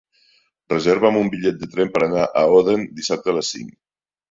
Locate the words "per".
1.99-2.03